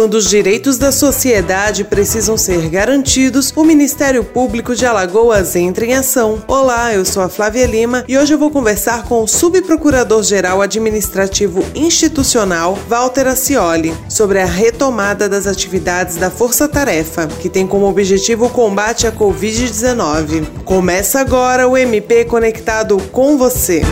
Quando 0.00 0.14
os 0.14 0.30
direitos 0.30 0.78
da 0.78 0.90
sociedade 0.90 1.84
precisam 1.84 2.34
ser 2.34 2.70
garantidos, 2.70 3.52
o 3.54 3.62
Ministério 3.62 4.24
Público 4.24 4.74
de 4.74 4.86
Alagoas 4.86 5.54
entra 5.54 5.84
em 5.84 5.92
ação. 5.92 6.42
Olá, 6.48 6.94
eu 6.94 7.04
sou 7.04 7.22
a 7.22 7.28
Flávia 7.28 7.66
Lima 7.66 8.02
e 8.08 8.16
hoje 8.16 8.32
eu 8.32 8.38
vou 8.38 8.50
conversar 8.50 9.04
com 9.04 9.22
o 9.22 9.28
Subprocurador-Geral 9.28 10.62
Administrativo 10.62 11.62
Institucional, 11.74 12.78
Walter 12.88 13.26
Acioli, 13.26 13.92
sobre 14.08 14.40
a 14.40 14.46
retomada 14.46 15.28
das 15.28 15.46
atividades 15.46 16.16
da 16.16 16.30
Força 16.30 16.66
Tarefa, 16.66 17.26
que 17.26 17.50
tem 17.50 17.66
como 17.66 17.86
objetivo 17.86 18.46
o 18.46 18.50
combate 18.50 19.06
à 19.06 19.12
Covid-19. 19.12 20.62
Começa 20.64 21.20
agora 21.20 21.68
o 21.68 21.76
MP 21.76 22.24
Conectado 22.24 22.96
com 23.12 23.36
você. 23.36 23.82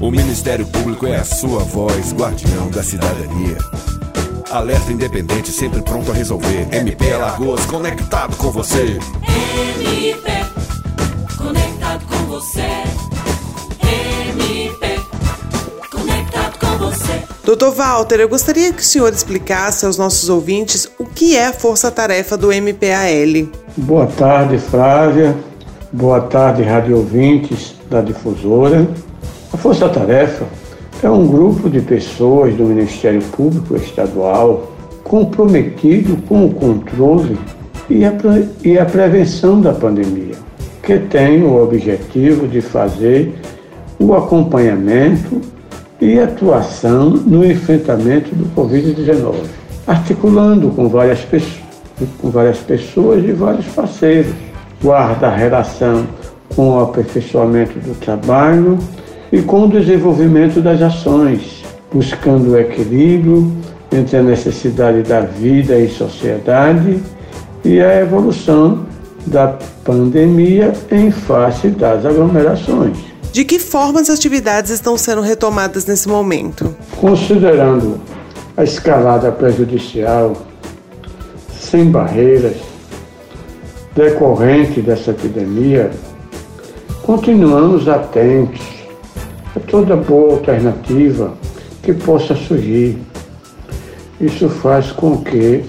O 0.00 0.10
Ministério 0.12 0.64
Público 0.64 1.06
é 1.06 1.16
a 1.16 1.24
sua 1.24 1.58
voz, 1.64 2.12
guardião 2.12 2.70
da 2.70 2.82
cidadania. 2.84 3.58
Alerta 4.50 4.90
independente, 4.90 5.50
sempre 5.52 5.82
pronto 5.82 6.10
a 6.10 6.14
resolver. 6.14 6.66
MP 6.72 7.12
Alagoas, 7.12 7.66
conectado 7.66 8.34
com 8.36 8.50
você. 8.50 8.98
MP, 9.26 10.30
conectado 11.36 12.06
com 12.06 12.16
você. 12.26 12.66
MP, 13.82 15.00
conectado 15.90 16.58
com 16.58 16.78
você. 16.78 17.22
Doutor 17.44 17.74
Walter, 17.74 18.20
eu 18.20 18.28
gostaria 18.28 18.72
que 18.72 18.80
o 18.80 18.84
senhor 18.84 19.12
explicasse 19.12 19.84
aos 19.84 19.98
nossos 19.98 20.30
ouvintes 20.30 20.88
o 20.98 21.04
que 21.04 21.36
é 21.36 21.48
a 21.48 21.52
força-tarefa 21.52 22.34
do 22.34 22.48
MPAL. 22.50 23.48
Boa 23.76 24.06
tarde, 24.06 24.58
Flávia. 24.58 25.36
Boa 25.92 26.22
tarde, 26.22 26.62
rádio 26.62 26.96
ouvintes 26.96 27.74
da 27.90 28.00
difusora. 28.00 28.88
A 29.52 29.56
Força 29.58 29.88
Tarefa 29.90 30.46
é 31.02 31.08
um 31.08 31.26
grupo 31.26 31.70
de 31.70 31.80
pessoas 31.80 32.54
do 32.54 32.64
Ministério 32.64 33.22
Público 33.22 33.76
Estadual 33.76 34.72
comprometido 35.04 36.16
com 36.28 36.46
o 36.46 36.54
controle 36.54 37.38
e 37.88 38.04
a, 38.04 38.12
e 38.64 38.78
a 38.78 38.84
prevenção 38.84 39.60
da 39.60 39.72
pandemia, 39.72 40.34
que 40.82 40.98
tem 40.98 41.42
o 41.42 41.62
objetivo 41.62 42.48
de 42.48 42.60
fazer 42.60 43.32
o 43.98 44.12
acompanhamento 44.14 45.40
e 46.00 46.18
atuação 46.18 47.10
no 47.10 47.44
enfrentamento 47.44 48.34
do 48.34 48.44
Covid-19, 48.54 49.34
articulando 49.86 50.68
com 50.70 50.88
várias, 50.88 51.26
com 52.20 52.30
várias 52.30 52.58
pessoas 52.58 53.24
e 53.24 53.32
vários 53.32 53.66
parceiros, 53.66 54.32
guarda 54.82 55.28
a 55.28 55.34
relação 55.34 56.06
com 56.54 56.76
o 56.76 56.80
aperfeiçoamento 56.80 57.78
do 57.78 57.98
trabalho 57.98 58.78
e 59.32 59.42
com 59.42 59.64
o 59.64 59.68
desenvolvimento 59.68 60.60
das 60.60 60.80
ações, 60.80 61.64
buscando 61.92 62.52
o 62.52 62.58
equilíbrio 62.58 63.52
entre 63.92 64.18
a 64.18 64.22
necessidade 64.22 65.02
da 65.02 65.20
vida 65.20 65.78
e 65.78 65.88
sociedade 65.88 67.02
e 67.64 67.80
a 67.80 68.00
evolução 68.00 68.86
da 69.26 69.58
pandemia 69.84 70.72
em 70.90 71.10
face 71.10 71.68
das 71.68 72.04
aglomerações. 72.04 72.96
De 73.32 73.44
que 73.44 73.58
forma 73.58 74.00
as 74.00 74.08
atividades 74.08 74.70
estão 74.70 74.96
sendo 74.96 75.20
retomadas 75.20 75.84
nesse 75.86 76.08
momento? 76.08 76.74
Considerando 76.96 78.00
a 78.56 78.64
escalada 78.64 79.30
prejudicial, 79.30 80.32
sem 81.52 81.90
barreiras, 81.90 82.56
decorrente 83.94 84.80
dessa 84.80 85.10
epidemia, 85.10 85.90
continuamos 87.02 87.88
atentos 87.88 88.77
a 89.58 89.60
toda 89.60 89.96
boa 89.96 90.34
alternativa 90.34 91.34
que 91.82 91.92
possa 91.92 92.34
surgir. 92.34 92.96
Isso 94.20 94.48
faz 94.48 94.92
com 94.92 95.18
que 95.18 95.64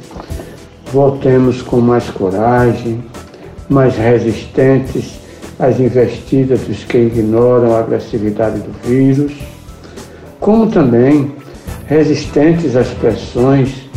voltemos 0.93 1.61
com 1.61 1.81
mais 1.81 2.09
coragem, 2.09 3.03
mais 3.67 3.95
resistentes 3.95 5.19
às 5.59 5.79
investidas 5.79 6.61
dos 6.61 6.83
que 6.83 6.97
ignoram 6.97 7.75
a 7.75 7.79
agressividade 7.79 8.59
do 8.59 8.71
vírus, 8.87 9.33
como 10.39 10.67
também 10.67 11.31
resistentes 11.87 12.75
às 12.75 12.87
pressões 12.89 13.89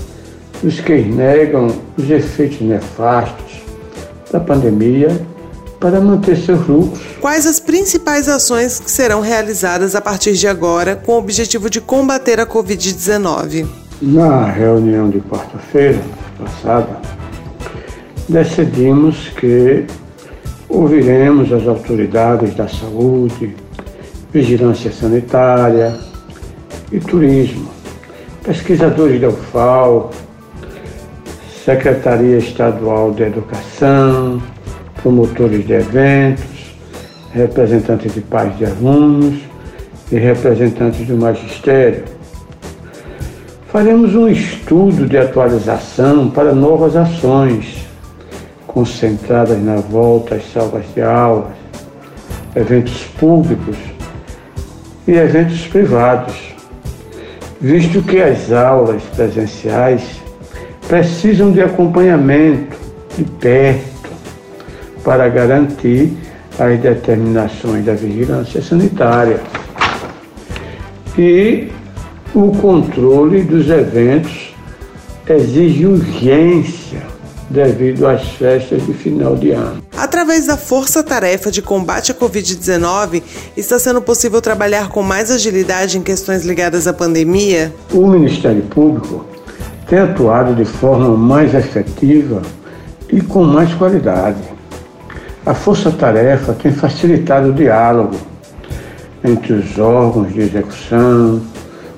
dos 0.62 0.80
que 0.80 1.02
negam 1.02 1.68
os 1.96 2.10
efeitos 2.10 2.60
nefastos 2.60 3.62
da 4.30 4.40
pandemia 4.40 5.08
para 5.82 6.00
manter 6.00 6.36
seus 6.36 6.64
lucros. 6.68 7.02
Quais 7.20 7.44
as 7.44 7.58
principais 7.58 8.28
ações 8.28 8.78
que 8.78 8.88
serão 8.88 9.20
realizadas 9.20 9.96
a 9.96 10.00
partir 10.00 10.34
de 10.34 10.46
agora 10.46 10.94
com 10.94 11.14
o 11.14 11.18
objetivo 11.18 11.68
de 11.68 11.80
combater 11.80 12.38
a 12.38 12.46
Covid-19? 12.46 13.66
Na 14.00 14.46
reunião 14.46 15.10
de 15.10 15.20
quarta-feira 15.20 16.00
passada, 16.38 17.00
decidimos 18.28 19.28
que 19.30 19.84
ouviremos 20.68 21.52
as 21.52 21.66
autoridades 21.66 22.54
da 22.54 22.68
saúde, 22.68 23.56
vigilância 24.32 24.92
sanitária 24.92 25.98
e 26.92 27.00
turismo, 27.00 27.68
pesquisadores 28.44 29.20
da 29.20 29.28
UFAL, 29.28 30.10
Secretaria 31.64 32.38
Estadual 32.38 33.12
de 33.12 33.24
Educação, 33.24 34.40
promotores 35.02 35.66
de 35.66 35.72
eventos, 35.72 36.74
representantes 37.32 38.14
de 38.14 38.20
pais 38.20 38.56
de 38.56 38.64
alunos 38.64 39.40
e 40.10 40.16
representantes 40.16 41.06
do 41.06 41.16
magistério. 41.16 42.04
Faremos 43.68 44.14
um 44.14 44.28
estudo 44.28 45.06
de 45.06 45.16
atualização 45.16 46.30
para 46.30 46.54
novas 46.54 46.94
ações, 46.94 47.86
concentradas 48.66 49.62
na 49.62 49.76
volta 49.76 50.36
às 50.36 50.52
salas 50.52 50.84
de 50.94 51.02
aulas, 51.02 51.52
eventos 52.54 53.04
públicos 53.18 53.76
e 55.08 55.12
eventos 55.12 55.66
privados, 55.68 56.34
visto 57.60 58.02
que 58.02 58.20
as 58.20 58.52
aulas 58.52 59.02
presenciais 59.16 60.02
precisam 60.86 61.50
de 61.50 61.62
acompanhamento 61.62 62.76
de 63.16 63.24
perto 63.24 63.91
para 65.04 65.28
garantir 65.28 66.12
as 66.58 66.78
determinações 66.80 67.84
da 67.84 67.94
vigilância 67.94 68.62
sanitária 68.62 69.40
e 71.18 71.68
o 72.34 72.50
controle 72.52 73.42
dos 73.42 73.68
eventos 73.68 74.54
exige 75.28 75.86
urgência 75.86 77.02
devido 77.50 78.06
às 78.06 78.22
festas 78.30 78.84
de 78.86 78.94
final 78.94 79.36
de 79.36 79.50
ano. 79.50 79.82
Através 79.96 80.46
da 80.46 80.56
força-tarefa 80.56 81.50
de 81.50 81.60
combate 81.60 82.10
à 82.10 82.14
Covid-19, 82.14 83.22
está 83.56 83.78
sendo 83.78 84.00
possível 84.00 84.40
trabalhar 84.40 84.88
com 84.88 85.02
mais 85.02 85.30
agilidade 85.30 85.98
em 85.98 86.02
questões 86.02 86.44
ligadas 86.44 86.86
à 86.86 86.92
pandemia? 86.92 87.72
O 87.92 88.06
Ministério 88.06 88.62
Público 88.62 89.24
tem 89.86 89.98
atuado 89.98 90.54
de 90.54 90.64
forma 90.64 91.14
mais 91.16 91.54
efetiva 91.54 92.40
e 93.12 93.20
com 93.20 93.44
mais 93.44 93.72
qualidade 93.74 94.51
a 95.44 95.54
força-tarefa 95.54 96.52
tem 96.52 96.70
facilitado 96.70 97.48
o 97.48 97.52
diálogo 97.52 98.16
entre 99.24 99.54
os 99.54 99.78
órgãos 99.78 100.32
de 100.32 100.40
execução, 100.40 101.40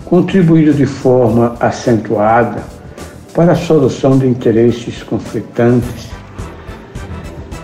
contribuído 0.05 0.73
de 0.73 0.87
forma 0.87 1.55
acentuada 1.61 2.63
para 3.35 3.53
a 3.53 3.57
solução 3.57 4.17
de 4.19 4.27
interesses 4.27 5.03
conflitantes 5.03 6.11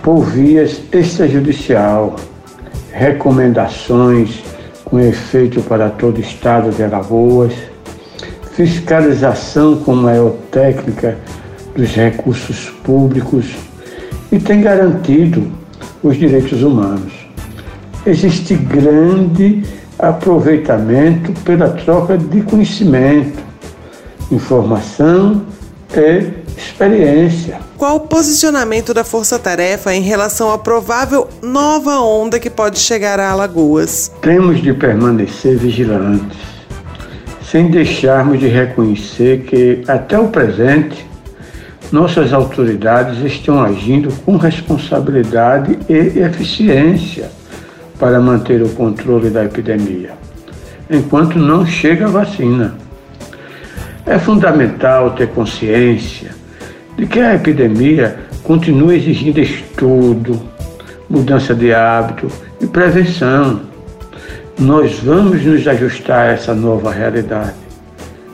por 0.03 0.21
vias 0.21 0.81
extrajudicial, 0.91 2.15
recomendações 2.91 4.43
com 4.85 4.99
efeito 4.99 5.61
para 5.61 5.89
todo 5.89 6.17
o 6.17 6.21
estado 6.21 6.71
de 6.71 6.83
Alagoas, 6.83 7.53
fiscalização 8.53 9.77
com 9.77 9.95
maior 9.95 10.33
técnica 10.51 11.17
dos 11.75 11.89
recursos 11.95 12.69
públicos 12.83 13.55
e 14.31 14.39
tem 14.39 14.61
garantido 14.61 15.60
os 16.03 16.17
direitos 16.17 16.63
humanos. 16.63 17.13
Existe 18.05 18.55
grande 18.55 19.63
aproveitamento 19.99 21.31
pela 21.41 21.69
troca 21.69 22.17
de 22.17 22.41
conhecimento, 22.41 23.39
informação 24.31 25.45
e 25.93 26.41
experiência. 26.57 27.59
Qual 27.77 27.97
o 27.97 27.99
posicionamento 28.01 28.93
da 28.93 29.03
Força 29.03 29.37
Tarefa 29.37 29.93
em 29.93 30.01
relação 30.01 30.51
à 30.51 30.57
provável 30.57 31.27
nova 31.41 31.99
onda 31.99 32.39
que 32.39 32.49
pode 32.49 32.79
chegar 32.79 33.19
a 33.19 33.29
Alagoas? 33.29 34.11
Temos 34.21 34.61
de 34.61 34.73
permanecer 34.73 35.57
vigilantes, 35.57 36.39
sem 37.43 37.69
deixarmos 37.69 38.39
de 38.39 38.47
reconhecer 38.47 39.43
que, 39.43 39.83
até 39.87 40.17
o 40.19 40.29
presente, 40.29 41.05
nossas 41.91 42.31
autoridades 42.31 43.19
estão 43.23 43.61
agindo 43.61 44.11
com 44.25 44.37
responsabilidade 44.37 45.77
e 45.89 46.19
eficiência 46.19 47.29
para 47.99 48.19
manter 48.19 48.61
o 48.61 48.69
controle 48.69 49.29
da 49.29 49.43
epidemia, 49.43 50.11
enquanto 50.89 51.37
não 51.37 51.65
chega 51.65 52.05
a 52.05 52.09
vacina. 52.09 52.75
É 54.05 54.17
fundamental 54.17 55.11
ter 55.11 55.27
consciência 55.27 56.31
de 56.97 57.05
que 57.05 57.19
a 57.19 57.35
epidemia 57.35 58.17
continua 58.43 58.95
exigindo 58.95 59.39
estudo, 59.39 60.41
mudança 61.09 61.53
de 61.53 61.73
hábito 61.73 62.27
e 62.59 62.65
prevenção. 62.65 63.61
Nós 64.57 64.99
vamos 64.99 65.43
nos 65.43 65.67
ajustar 65.67 66.29
a 66.29 66.31
essa 66.33 66.55
nova 66.55 66.91
realidade. 66.91 67.60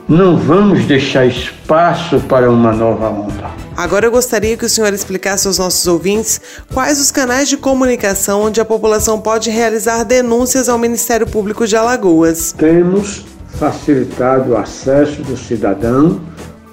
Não 0.08 0.38
vamos 0.38 0.86
deixar 0.86 1.26
espaço 1.26 2.18
para 2.20 2.50
uma 2.50 2.72
nova 2.72 3.10
onda. 3.10 3.50
Agora 3.76 4.06
eu 4.06 4.10
gostaria 4.10 4.56
que 4.56 4.64
o 4.64 4.68
senhor 4.68 4.90
explicasse 4.94 5.46
aos 5.46 5.58
nossos 5.58 5.86
ouvintes 5.86 6.40
quais 6.72 6.98
os 6.98 7.10
canais 7.10 7.46
de 7.46 7.58
comunicação 7.58 8.40
onde 8.40 8.58
a 8.58 8.64
população 8.64 9.20
pode 9.20 9.50
realizar 9.50 10.04
denúncias 10.04 10.66
ao 10.66 10.78
Ministério 10.78 11.26
Público 11.26 11.66
de 11.66 11.76
Alagoas. 11.76 12.52
Temos 12.52 13.26
facilitado 13.58 14.52
o 14.52 14.56
acesso 14.56 15.20
do 15.20 15.36
cidadão 15.36 16.22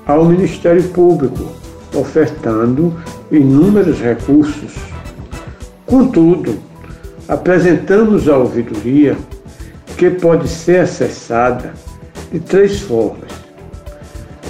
ao 0.07 0.23
Ministério 0.23 0.83
Público, 0.85 1.51
ofertando 1.93 2.95
inúmeros 3.29 3.99
recursos. 3.99 4.71
Contudo, 5.85 6.57
apresentamos 7.27 8.29
a 8.29 8.37
ouvidoria 8.37 9.17
que 9.97 10.09
pode 10.09 10.47
ser 10.47 10.79
acessada 10.79 11.73
de 12.31 12.39
três 12.39 12.81
formas: 12.81 13.24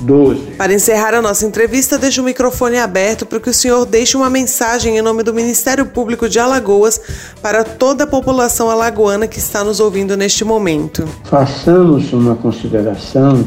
12. 0.00 0.40
Para 0.56 0.72
encerrar 0.72 1.14
a 1.14 1.22
nossa 1.22 1.46
entrevista, 1.46 1.98
deixo 1.98 2.22
o 2.22 2.24
microfone 2.24 2.78
aberto 2.78 3.26
para 3.26 3.38
que 3.38 3.50
o 3.50 3.54
senhor 3.54 3.84
deixe 3.84 4.16
uma 4.16 4.30
mensagem 4.30 4.96
em 4.96 5.02
nome 5.02 5.22
do 5.22 5.34
Ministério 5.34 5.86
Público 5.86 6.28
de 6.28 6.38
Alagoas 6.38 7.00
para 7.42 7.62
toda 7.64 8.04
a 8.04 8.06
população 8.06 8.70
alagoana 8.70 9.26
que 9.26 9.38
está 9.38 9.62
nos 9.62 9.80
ouvindo 9.80 10.16
neste 10.16 10.44
momento. 10.44 11.06
Façamos 11.24 12.12
uma 12.12 12.34
consideração 12.34 13.46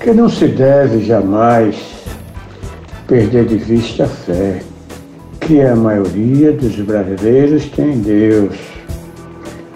que 0.00 0.12
não 0.12 0.28
se 0.28 0.46
deve 0.46 1.04
jamais 1.04 1.76
perder 3.06 3.46
de 3.46 3.56
vista 3.56 4.04
a 4.04 4.08
fé 4.08 4.62
que 5.40 5.62
a 5.62 5.74
maioria 5.74 6.52
dos 6.52 6.76
brasileiros 6.76 7.64
tem 7.70 7.94
em 7.94 8.00
Deus, 8.00 8.56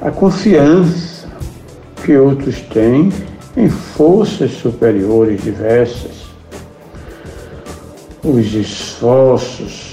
a 0.02 0.10
confiança 0.10 1.26
que 2.04 2.16
outros 2.16 2.60
têm 2.60 3.10
em 3.56 3.68
forças 3.68 4.52
superiores 4.52 5.42
diversas. 5.42 6.22
Os 8.24 8.54
esforços 8.54 9.92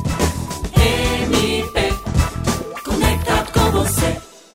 MP, 3.91 4.20
conectado 4.20 4.20
com 4.20 4.20
você. 4.20 4.20